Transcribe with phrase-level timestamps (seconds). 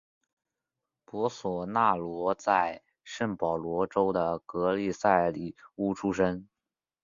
[1.05, 6.47] 博索纳罗在圣保罗州的格利塞里乌出生。